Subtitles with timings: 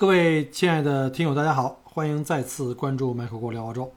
[0.00, 3.92] 各位亲爱的听友，大家好，欢迎再次关注麦克国聊澳洲。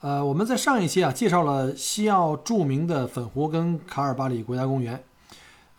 [0.00, 5.04] 呃，我们在上一期啊介绍了西澳著名的粉湖跟卡尔巴里国家公园，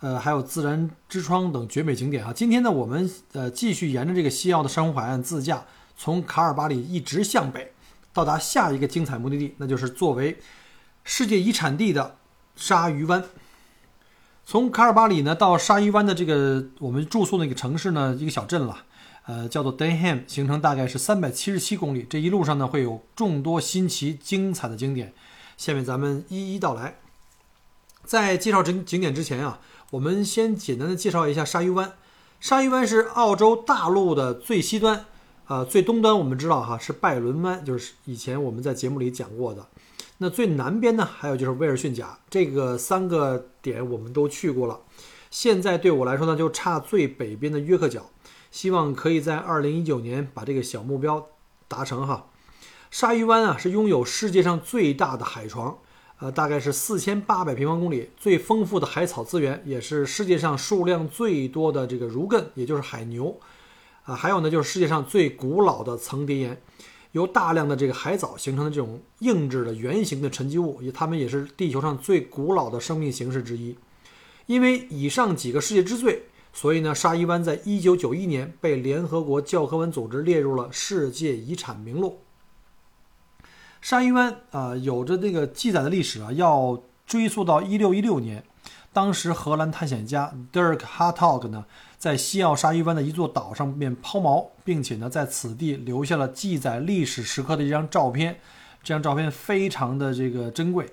[0.00, 2.32] 呃，还有自然之窗等绝美景点啊。
[2.34, 5.62] 今天呢，我们呃继续沿着这个西澳的珊瑚海岸自驾，
[5.94, 7.70] 从卡尔巴里一直向北，
[8.14, 10.38] 到达下一个精彩目的地，那就是作为
[11.02, 12.16] 世界遗产地的
[12.56, 13.22] 鲨鱼湾。
[14.46, 18.84] 从卡尔巴里呢到鲨鱼湾的这个我们住宿那个城市呢，一个小镇了。
[19.26, 22.06] 呃，叫做 Denham，行程大概是三百七十七公里。
[22.08, 25.14] 这一路上呢，会有众多新奇精彩的景点，
[25.56, 26.98] 下面咱们一一道来。
[28.04, 29.60] 在介绍景景点之前啊，
[29.92, 31.94] 我们先简单的介绍一下鲨鱼湾。
[32.38, 35.06] 鲨鱼湾是澳洲大陆的最西端，
[35.46, 39.66] 呃，最东端我们知道哈是拜伦湾，就是以前我们在节目里讲过的。
[40.18, 44.80] 那最南边呢，还有就是威尔逊岬，这个三个点我们都去过了。
[45.30, 48.10] 现在对我来说呢，就差最北边的约克角。
[48.54, 51.26] 希望可以在二零一九年把这个小目标
[51.66, 52.26] 达成哈。
[52.88, 55.76] 鲨鱼湾啊是拥有世界上最大的海床，
[56.20, 63.36] 呃，大概是四千八百平方公里，最丰富的海草资源，也是世界上数量最多的这个儒艮，也就是海牛，
[64.04, 66.62] 啊，还有呢就是世界上最古老的层叠岩，
[67.10, 73.76] 由大量的这个海藻形成的这种硬质的圆形的沉积物，也它们也是地球上最古老的生命形式之一。
[74.46, 76.26] 因为以上几个世界之最。
[76.56, 82.20] 所以呢，鲨鱼湾在一九九一年被联合国教科文组织列入了世界遗产名录。
[83.82, 88.44] 鲨鱼湾啊，有着这个记载的历史啊，要追溯到一六一六年，
[88.92, 91.66] 当时荷兰探险家 Dirk Hartog 呢，
[91.98, 98.38] 在西澳鲨鱼湾的一座岛上面抛锚，并且呢，在此地留下了记载历史时刻的一张照片。
[98.84, 100.88] 这张照片非常的这个珍贵。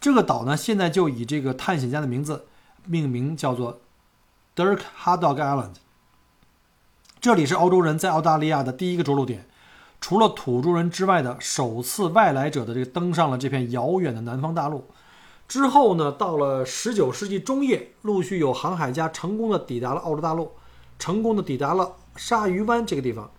[0.00, 2.46] 这个岛呢，现在就以这个探险家的名字
[2.84, 3.80] 命名，叫做。
[4.58, 5.74] Dirk Hardog Island，
[7.20, 9.46] 这里是澳洲人在澳大利亚的第一个着陆点，
[10.00, 14.84] 除了土著人之外的首次外来者的这个登上了这片遥远的南方大陆。
[15.46, 20.50] 之后呢，到了19世纪中叶，陆续有航海家成功的抵达了澳洲大陆，
[20.98, 23.30] 成功的抵达了鲨鱼湾这个地方。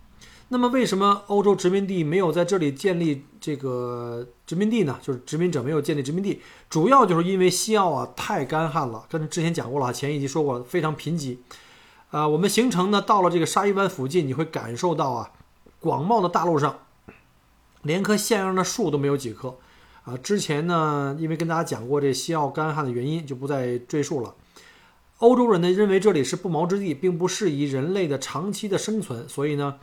[0.52, 4.98] 那么，为什么欧洲殖民地没有在这里建立这个殖民地呢？
[5.00, 9.06] 就是殖民者没有建立殖民地，主要就是因为西澳啊太干旱了。
[9.08, 11.38] 跟之前讲过了，前一集说过了，非常贫瘠。
[12.10, 15.30] 啊，我们行程呢到了这个鲨鱼湾附近，你会感受到啊，
[15.78, 16.80] 广袤的大陆上，
[17.82, 19.56] 连棵像样的树都没有几棵。
[20.02, 24.34] 啊，之前呢，因为跟大家讲过这西澳干旱的原因，就不再赘述了。
[25.18, 29.76] 欧洲人呢认为这里是不毛之地，并不适宜人类的长期的生存，所以呢。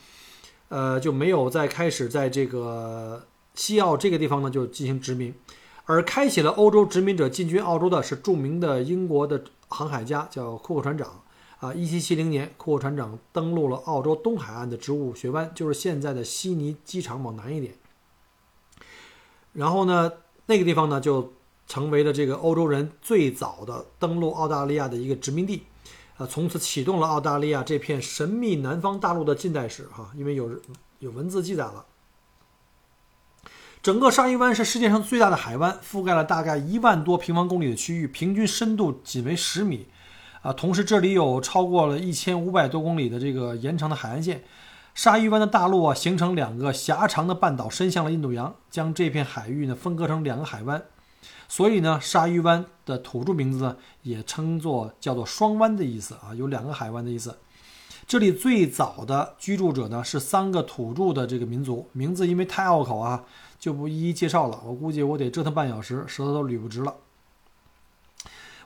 [0.70, 5.34] 呃，就没有再开始在这个西澳这个地方呢，就进行殖民，
[5.86, 11.22] 而开启了欧洲殖民者进军澳洲的是著名的英国的航海家，叫库克船长。
[11.60, 17.74] 啊，一七七零年，库克船长登陆了澳洲东海岸的植物学湾，就是现在的悉尼机场往南一点。
[19.54, 20.12] 然后呢，
[20.46, 21.34] 那个地方呢，就
[21.66, 25.64] 成为了这个欧洲人最早的登陆澳大利亚的一个殖民地。
[26.18, 30.50] 啊，从此启动了澳大利亚这片神秘南方大陆的近代史哈，因为有
[31.00, 31.86] 有文字记载了。
[33.84, 39.88] 整个鲨鱼湾是世界上最大的海湾，覆盖了大概一万多平方公里的区域，平均深度仅为十米。
[40.42, 44.44] 啊，同时这里有超过了一千五百多公里的这个延长的海岸线。
[44.96, 50.84] 鲨鱼湾的大陆啊，形成两个狭长的半岛，伸向了印度洋，将这片海域呢分割成两个海湾。
[51.48, 57.38] 所以呢，鲨鱼湾的土著名字呢，也称作叫做双湾的意思啊，有两个海湾的意思。
[58.06, 63.24] 这里最早的居住者呢是三个土著的这个民族，名字因为太拗口啊，
[63.60, 64.62] 就不一一介绍了。
[64.66, 66.96] 我估计我得折腾半小时，舌头都捋不直了。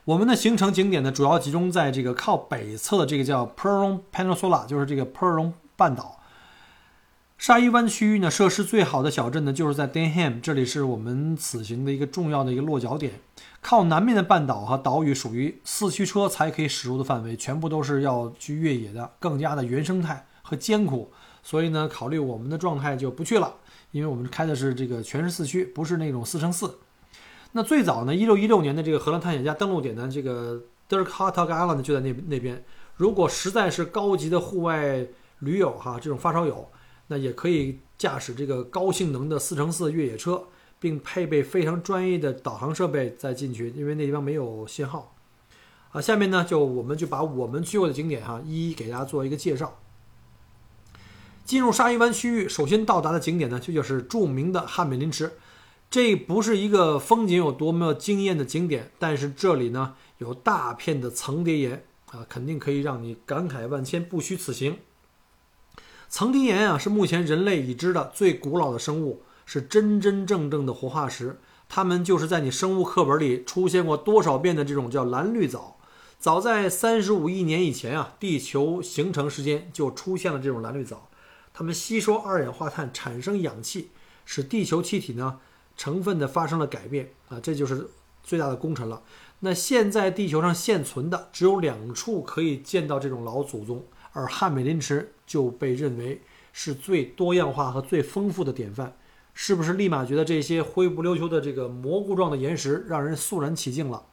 [0.04, 6.20] 我们的行程景点呢，主要集中在这个靠北侧的这个叫 Peron Peninsula，就是这个 Peron 半岛。
[7.42, 13.14] 鲨鱼湾区域呢，设施最好的小镇呢，就是在 Denham，这里是我们此行的一个重要的一个落脚点。
[13.60, 21.10] 靠南面的半岛和岛屿属于四驱车才可以驶入的范围，全部都是要去越野的，更加的原生态和艰苦。
[21.42, 23.52] 所以呢，考虑我们的状态就不去了，
[23.90, 26.78] 因为我们开的是这个全是四驱，不是那种四乘四。
[27.50, 32.62] 那最早呢，一六一六年的这个荷兰探险家登陆点呢，这个 Dirk Hartog Island 呢就在那那边。
[32.94, 35.04] 如果实在是高级的户外
[35.40, 36.68] 驴友哈，这种发烧友，
[37.12, 40.44] 那也可以驾驶这个高性能的四乘四越野车，
[40.80, 45.14] 并配备非常专业的导航设备再进去，因为那地方没有信号。
[45.90, 49.78] 啊，下面呢就我们就把我们去过的景点哈，一一给大家做一个介绍。
[51.44, 55.32] 进入鲨鱼湾区域，首先到达的景点呢，就就是著名的汉美林池。
[55.90, 64.78] 这不是一个风景有多么惊艳的景点，但是这里呢有大片的层叠岩啊，肯定可以让你感慨万千，不虚此行。
[66.12, 71.40] 层叠岩啊，是目前人类已知的最古老的生物，是真真正正的活化石。
[71.70, 75.78] 它们就是在你生物课本里出现过多少遍的这种叫蓝绿藻。
[76.18, 81.08] 早在三十五亿年以前啊，地球形成时间就出现了这种蓝绿藻，
[81.54, 83.88] 它们吸收二氧化碳，产生氧气，
[84.26, 85.38] 使地球气体呢。
[85.78, 87.88] 成分的发生了改变啊，这就是
[88.22, 89.02] 最大的功臣了。
[89.40, 96.22] 那现在地球上现存的只有两处可以见到这种老祖宗，而汉美林池就被认为
[96.52, 98.96] 是最多样化和最丰富的典范。
[99.34, 104.04] 是不是立马觉得这些灰不溜秋的这个蘑菇状的岩石让人肃然起敬了？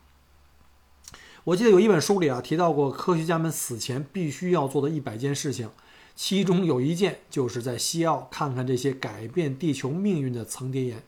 [1.44, 5.70] 我记得有一本书里啊提到过科学家们死前必须要做的一百件事情，
[6.16, 11.04] 其中有一件就是在西澳看看这些改变地球命运的层叠岩。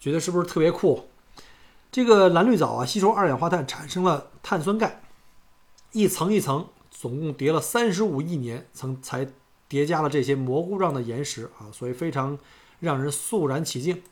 [0.00, 1.08] 觉得是不是特别酷？
[1.92, 5.02] 这个蓝绿藻啊，吸收二氧化碳产生了碳酸钙，
[5.92, 6.68] 一层一层，
[6.98, 9.26] 总共叠了三十五亿年，曾才
[9.68, 12.38] 叠加了这些蘑菇状的岩石啊，所以非常
[12.80, 14.02] 让人肃然起敬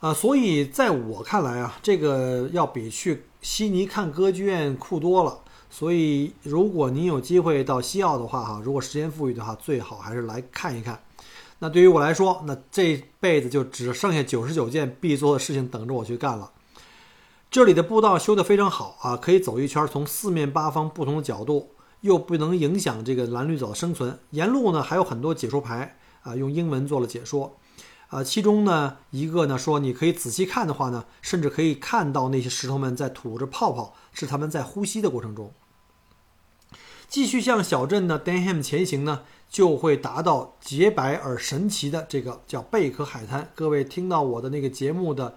[0.00, 0.12] 啊。
[0.12, 5.40] 所以在我看来啊，这个要比去悉尼看歌剧院酷多了。
[5.70, 11.02] 所以如果您有机会到西澳的话哈，如果时间富裕的话，最好还是来看一看。
[11.58, 16.52] 那对于我来说，那这辈子就只剩下九十九件必做的事情等着我去干了。
[17.50, 24.18] 这里的步道修得非常好啊，可以走一圈，从四面八方不同的角度，又不能影响这个蓝绿藻的生存。
[24.30, 27.58] 沿路呢还有很多解说牌啊，用英文做了解说。
[28.08, 35.52] 啊，其中呢一个呢说，你可以仔细看的话呢，甚至可以看到那些石头们在吐着泡泡，是他们在呼吸的过程中。
[37.08, 39.22] 继续向小镇的 Denham 前行呢。
[39.50, 43.50] 就会达到洁白而神奇的这个叫贝壳海滩。
[43.54, 45.36] 各位听到我的那个节目的，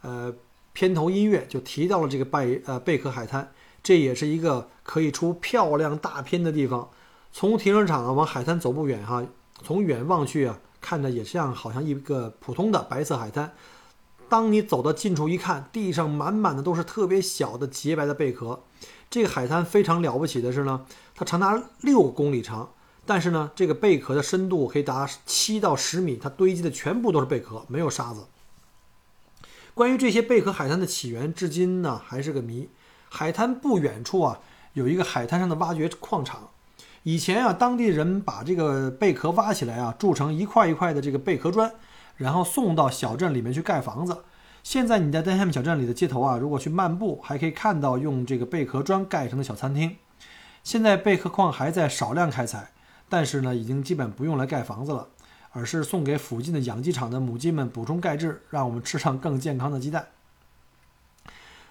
[0.00, 0.34] 呃，
[0.72, 6.90] 片头音乐就提到了这个贝呃贝壳海滩，这也是一个可以出漂亮大片的地方。
[7.32, 9.24] 从停车场往海滩走不远哈，
[9.62, 13.54] 从远望去啊，看着也像好像一个普通的白色海滩。
[14.28, 18.62] 当你走到近处一看，地上满满的都是特别小的洁白的贝壳。
[19.10, 22.72] 这个海滩非常了不起的是呢，它长达六公里长。
[23.04, 28.26] 但是呢，这个贝壳的深度可以达七到十米，它堆积的全部都是贝壳，没有沙子。
[29.74, 32.68] 关于这些贝壳海滩的起源，至今呢还是个谜。
[33.14, 34.38] 海滩不远处啊，
[34.72, 36.48] 有一个海滩上的挖掘矿场。
[37.02, 41.70] 以前啊，当地人把这个贝壳挖起来啊，铸成一块一块的这个贝壳砖，
[42.16, 44.24] 然后送到小镇里面去盖房子。
[44.62, 49.94] 现在你在丹夏姆小镇里的街头啊，如果去漫步，还可以看到用这个贝壳砖盖成的小餐厅。
[50.64, 52.70] 现在贝壳矿还在少量开采。
[53.10, 55.08] 但是呢，已经基本不用来盖房子了，
[55.50, 60.06] 而是送给附近的养鸡场的母鸡们补充钙质，让我们吃上更健康的鸡蛋。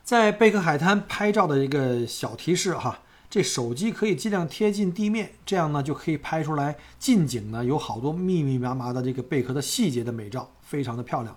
[0.04, 11.36] 在贝壳海滩拍照的一个小提示哈，这手机可以尽量贴近地面，这样呢就可以拍出来近景呢有好多密密麻麻的这个贝壳的细节的美照，非常的漂亮。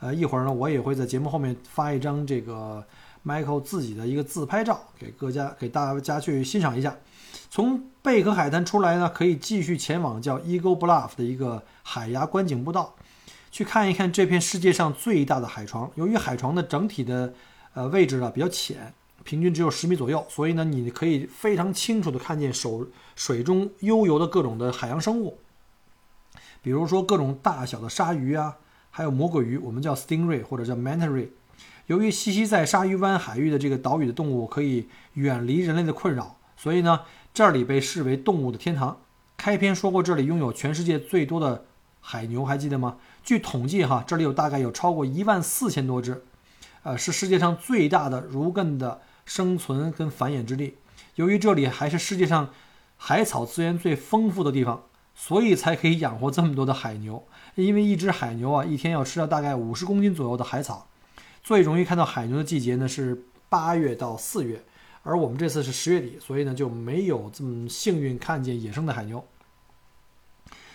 [0.00, 2.84] 呃，一会儿呢我也会在节目后面发一张这个
[3.24, 6.96] Michael 自己的一个自拍照给各家给大家去欣赏一下。
[7.48, 12.94] 从贝壳海滩出来呢，可以继续前往叫 Eagle Bluff 的一个海牙观景步道，
[13.50, 15.90] 去看一看这片世界上最大的海床。
[15.94, 17.32] 由于海床的整体的
[17.76, 25.36] 呃位置呢比较浅，平均只有十米左右，所以呢你可以非常清楚的看见手水中悠游的各种的海洋生物，
[26.62, 28.56] 比如说各种大小的鲨鱼啊，
[28.90, 31.28] 还有魔鬼鱼，我们叫 Stingray 或者叫 Manta Ray。
[31.86, 36.38] 由于栖息在鲨鱼湾海域的这个岛屿的动物可以远离人类的困扰。
[36.56, 37.02] 所以呢，
[37.34, 38.98] 这里被视为动物的天堂。
[39.36, 41.66] 开篇说过，这里拥有全世界最多的
[42.00, 42.96] 海牛，还记得吗？
[43.22, 46.24] 据统计，哈，这里有大概有超过一万四千多只，
[46.86, 50.76] 呃，是世界上最大的如艮的生存跟繁衍之地。
[51.16, 52.50] 由于这里还是世界上
[52.96, 57.26] 海草资源最丰富的地方，所以才可以养活这么多的海牛。
[57.56, 60.86] 因为一只海牛啊，一天要吃掉大概五十公斤左右的海草。
[61.42, 64.62] 最容易看到海牛的季节呢，是八月到四月。
[65.02, 69.26] 而我们这次是十月底，所以呢就没有这么幸运看见野生的海牛。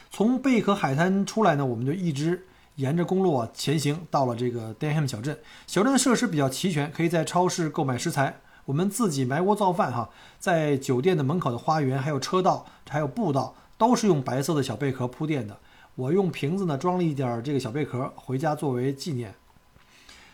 [0.10, 5.40] 从贝壳海滩出来呢，我们就一直沿着公路啊前行，到了这个 Denham 小镇。
[5.68, 8.42] 小镇的设施比较齐全，可以在超市购买食材。
[8.66, 10.10] 我们自己埋锅造饭哈，
[10.40, 15.58] 在酒店的门口的花园，还有车道，还有步道，都是用白色的小贝壳铺垫的。
[15.96, 19.36] 我用瓶子呢装了一点这个小贝壳，回家作为纪念。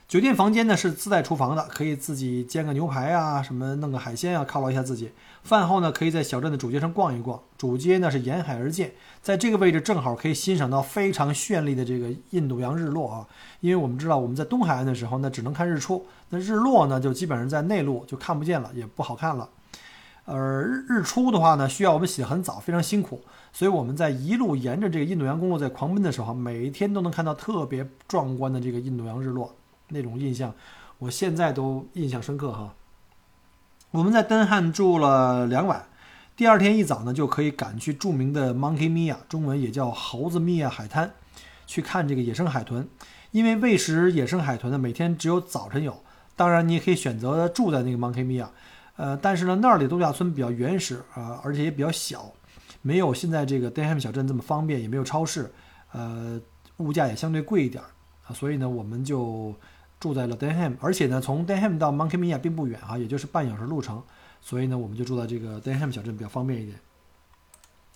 [0.08, 5.12] 酒店房间呢是自带厨房的，可以自己煎个牛排啊，什么弄个海鲜啊，犒劳一下自己。
[5.44, 7.38] 饭后呢，可以在小镇的主街上逛一逛。
[7.58, 13.28] 主街呢是沿海而建，在这个位置正好可以欣赏到非常绚丽的这个印度洋日落啊。
[13.60, 19.50] 因为我们知道我们在东海岸的时候，那只能看日出，那日落呢就基本上在内陆就看不见了，也不好看了。
[20.24, 23.20] 而日日出的话呢，需要我们起得很早，非常辛苦。
[23.52, 29.54] 所以我们在一路沿着这个印度洋公路在狂奔的时候，每一天都能看到特别壮观的这个印度洋日落。
[29.90, 30.54] 那种印象，
[31.00, 32.74] 我现在都印象深刻哈。
[33.92, 35.88] 我们在登汉住了两晚，
[36.36, 41.14] 第二天一早呢，就可以赶去著名的 Monkey Mia，中文也叫猴子米亚海滩，
[41.66, 42.88] 去看这个野生海豚。
[43.32, 46.04] 因为喂食野生海豚呢，每天只有早晨有。
[46.36, 48.48] 当然，你也可以选择住在那个 Monkey Mia，
[48.98, 52.32] 呃，但是呢，那儿的度假村比较原始啊，而且也比较小，
[52.82, 55.50] 没有现在这个 Denham 小镇这么方便，也没有超市，
[55.94, 56.40] 呃，
[56.78, 57.82] 物价也相对贵一点
[58.28, 59.56] 啊，所以呢，我们就。
[60.00, 64.04] 住在了 Denham，而且呢，从 Denham 到 Monkey Mia 并不远啊，也就是半小时路程，
[64.42, 66.80] 所以呢，我们就住在这个 Denham 小镇比较方便一点。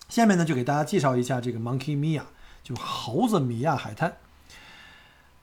[0.09, 2.23] 下面呢，就给大家介绍一下这个 Monkey Mia，
[2.63, 4.13] 就猴子米亚海滩。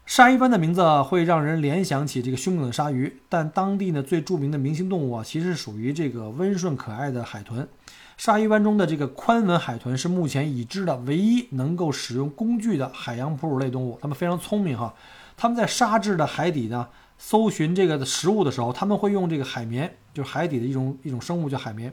[0.04, 7.68] 鲨鱼湾的名字会让人联想起这个凶猛的鲨鱼，但当地呢最著名的明星动物啊，其实属于这个温顺可爱的海豚。
[8.16, 14.94] 鲨鱼湾中的这个宽吻海豚是目前已知的唯一能够使用工具的海洋哺乳类动物，它们非常聪明哈。
[15.38, 21.92] 他们在沙质的海底呢，搜寻这个食物的时候，他们会用这个海绵，就是海底的一种一种生物叫海绵，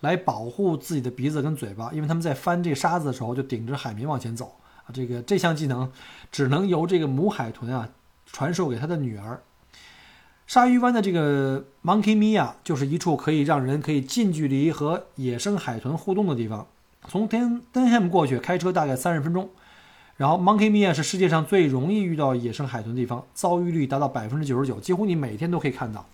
[0.00, 4.92] 来保护自己的鼻子跟嘴巴，因为他们在翻这沙子的时候就顶着海绵往前走啊。
[4.92, 5.90] 这个这项技能
[6.30, 7.88] 只能由这个母海豚啊
[8.26, 9.42] 传授给他的女儿。
[10.46, 16.66] 鲨鱼湾的这个 Monkey Mia 就是一处可以让人可以近距离和野生海豚互动的地方。
[17.08, 19.48] 从 Den Denham 过去开车大概三十分钟。
[20.18, 26.06] 然后，Monkey Mia 是世界上最容易遇到野生海豚的地方，遭遇率达到百分之九十九，几乎你每天都可以看到。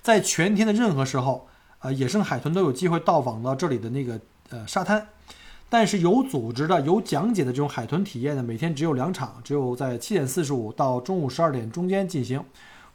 [0.00, 1.48] 在全天的任何时候，
[1.80, 5.06] 呃，野生海豚都有机会到访到这里的那个呃沙滩。
[5.68, 12.42] 但是有组织的、有讲解的这种海豚体验呢，每天只有两场，只有在七点四十五到中午十二点中间进行。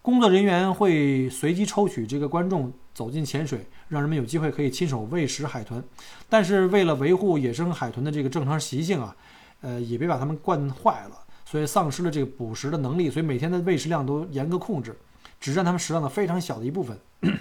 [0.02, 5.84] 工作人员会随机抽取这个观众走进潜水，让人们有机会可以亲手喂食海豚。
[6.30, 9.16] 但是为了维护野生海豚的这个正常习性啊。
[9.62, 14.96] 呃，也别把它们惯坏了，所以丧失了这个捕食的能力，所以每天的喂食量都严格控制，
[15.40, 16.98] 只占它们食量的非常小的一部分。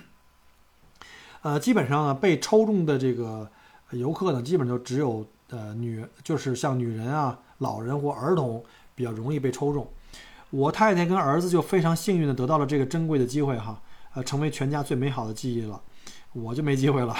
[1.42, 3.48] 呃，基本上呢，被抽中的这个
[3.90, 9.86] 游客呢，基本就只有呃女，就是像女人啊、老人或儿童比较容易被抽中。
[10.50, 13.80] 我太太跟儿子就非常幸运的得到了这个珍贵的机会哈，
[14.14, 15.80] 呃，成为全家最美好的记忆了，
[16.32, 17.14] 我就没机会了。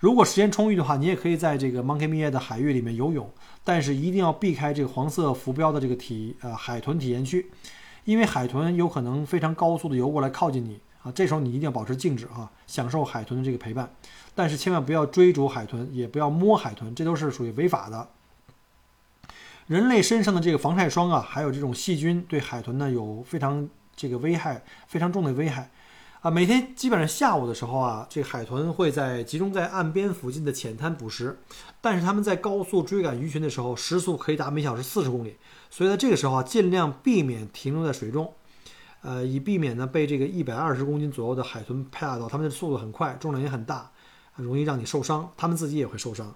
[0.00, 3.28] 如果时间充裕的话，你也可以在这个 Monkey Mia 的海域里面游泳，
[3.64, 7.50] 但是一定要避开这个黄色浮标的这个体呃海豚体验区，
[8.04, 13.92] 因为海豚有可能非常高速的游过来靠近你啊，这时候你一定要保持静止啊，享受海豚的这个陪伴，
[14.36, 18.08] 但是千万不要追逐海豚，也不要摸海豚，这都是属于违法的。
[19.66, 25.68] 人类身上的这个防晒霜啊，还有这种细菌对海豚呢有非常这个危害非常重的危害。
[26.20, 31.38] 啊，每天基本上下午的时候啊，这海豚会在集中在岸边附近的浅滩捕食，
[31.80, 35.36] 但是他们在高速追赶鱼群的时候，时速可以达每小时四十公里，
[35.70, 38.34] 所以在这个时候啊，尽量避免停留在水中，
[39.02, 43.92] 呃，以避免呢被这个一百二十公斤左右的海豚拍打到，它们的速度很快，重量也很大，
[44.34, 46.34] 容易让你受伤，它们自己也会受伤，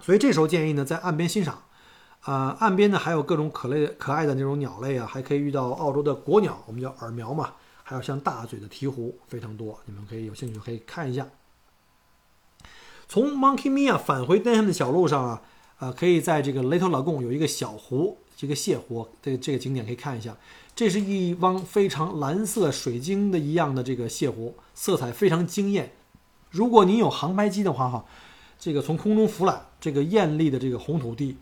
[0.00, 1.62] 所以这时候建议呢在岸边欣赏，
[2.22, 7.52] 啊，岸边呢还有各种可类可爱的那种鸟类啊，还可以遇到澳洲的国鸟，我们叫耳苗嘛。
[7.88, 11.28] 还有像大嘴的鹈鹕非常多，你们可以有兴趣可以看一下。
[13.06, 15.42] 从 Monkey Mia 返回 Denham 的小路上啊，
[15.78, 20.36] 呃，可以在这个 Little Lagoon 有一个小湖，这个蟹湖，这这个景点可以看一下。
[20.74, 25.92] 这是一汪非常蓝色水晶的一样的这个蟹湖，色彩非常惊艳。
[26.50, 28.04] 如果你有航拍机的话，哈，
[28.58, 31.38] 这个从空中俯览这个艳丽的这个红土地，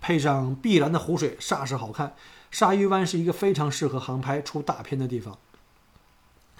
[0.00, 2.14] 配上碧蓝的湖水，煞是好看。
[2.52, 5.36] 鲨鱼湾是一个非常适合航拍出大片的地方。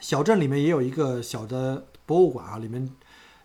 [0.03, 2.91] 小镇里面也有一个小的博物馆啊，里面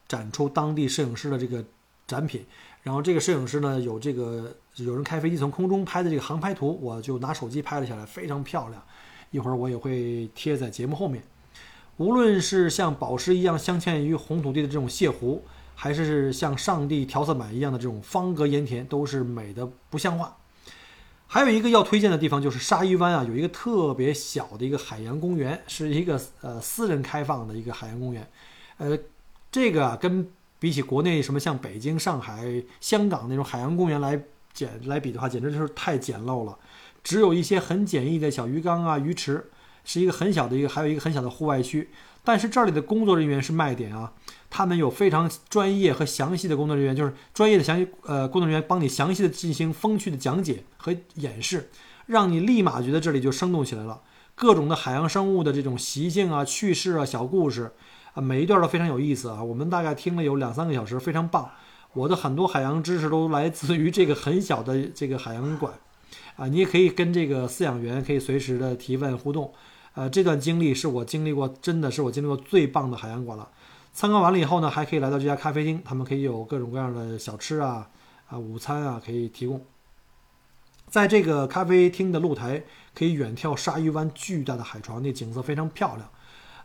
[0.08, 1.64] 展出当地摄影师的这个
[2.08, 2.44] 展品。
[2.82, 8.82] 然后这个摄影师呢，有这个有人开飞机从空中拍的这个航拍图，我就拿手机拍了下来，非常漂亮。
[9.30, 11.22] 一会儿我也会贴在节目后面。
[11.98, 15.44] 无论是像宝石一样镶嵌于红土地的这种蟹湖，
[15.76, 20.36] 还是像上帝调色板一样的这种方格盐田，都是美的不像话。
[21.28, 28.26] 还有一个要推荐的地方就是鲨鱼湾啊，有一个特别小的一个海洋公园，是一个呃私人开放的一个海洋公园。
[28.78, 28.98] 呃，
[29.52, 34.20] 这个啊跟比起国内什么像北京、上海、香港那种海洋公园来
[34.54, 36.58] 简来比的话，简直就是太简陋了。
[37.04, 39.50] 只有一些很简易的小鱼缸啊、鱼池，
[39.84, 41.90] 是一个很小的一个，还有一个很小的户外区。
[42.24, 44.12] 但是这里的工作人员是卖点啊，
[44.50, 51.70] 他们有非常专业和详细的工作人员，就是专业的详细呃工作人员帮你详细的进行风趣的讲解和演示，
[52.06, 54.02] 让你立马觉得这里就生动起来了。
[54.36, 57.72] 各种的海洋生物的这种习性啊、趣事啊、小故事
[58.14, 59.44] 啊，每一段都非常有意思啊。
[59.44, 61.50] 我们大概听了有两三个小时，非常棒。
[61.94, 65.74] 我的很多海洋知识都来自于这个很小的这个海洋馆
[66.36, 66.48] 啊。
[66.48, 69.52] 你也可以跟这个饲养员可以随时的提问互动。
[69.96, 73.50] 呃，这段经历是我经历过，真的是我经历过最棒的海洋馆了。
[73.98, 77.90] 参观完了以后呢，还可以来到这家咖啡厅，他们可以有各种各样的小吃啊，
[78.28, 79.60] 啊，午餐啊可以提供。
[80.88, 82.62] 在这个咖啡厅的露台，
[82.94, 86.08] 可以远眺鲨鱼湾巨大的海床，那景色非常漂亮。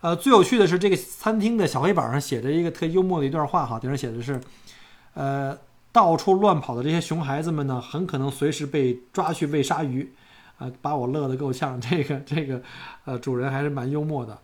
[0.02, 4.38] 呃，最有趣的是这个餐厅的小黑板上写着一个特幽默的一段话，哈，顶上写的是，
[5.14, 5.58] 呃，
[5.90, 10.12] 到处乱跑的这些熊孩子们呢，很可能随时被抓去喂鲨鱼。
[10.58, 11.80] 啊，把我乐得够呛。
[11.80, 12.60] 这个这个，
[13.06, 14.38] 呃，主人还是蛮幽默的，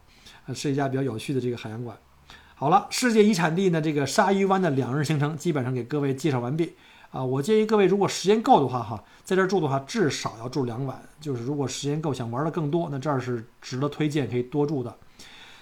[0.46, 1.94] 呃，是一家比较有趣的这个海洋馆。
[2.60, 6.74] 好了，世界遗产地呢，这个鲨鱼湾的两日行程基本上给各位介绍完毕。
[7.12, 11.00] 啊，我建议各位如果时间够的话，哈，在这儿住的话至少要住两晚。
[11.20, 14.92] 就是如果时间够，想玩的更多，那这儿是值得推荐可以多住的。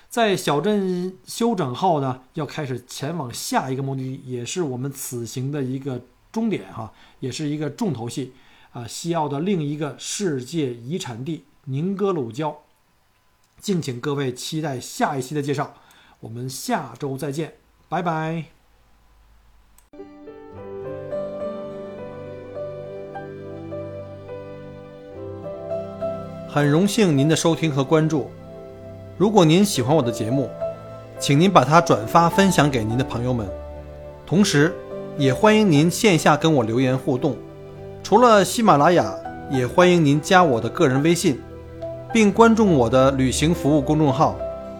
[0.09, 6.00] 在小镇休整后呢，要开始前往下一个目的地，也是我们此行的一个
[6.33, 8.33] 终点，哈，也是一个重头戏。
[8.73, 12.55] 啊，西澳的另一个世界遗产地宁格鲁礁，
[13.61, 15.75] 敬请各位期待下一期的介绍。
[16.26, 17.52] 我们下周再见，
[17.88, 18.47] 拜拜。
[26.48, 28.29] 很荣幸您的收听和关注。
[29.16, 30.51] 如果您喜欢我的节目，
[31.20, 33.48] 请您把它转发分享给您的朋友们，
[34.27, 34.74] 同时
[35.16, 37.37] 也欢迎您线下跟我留言互动。
[38.03, 39.14] 除了喜马拉雅，
[39.48, 41.40] 也欢迎您加我的个人微信，
[42.12, 44.37] 并关注我的旅行服务公众号“